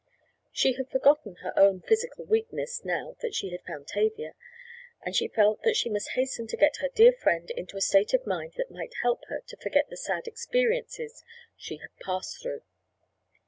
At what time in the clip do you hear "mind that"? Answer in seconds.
8.25-8.71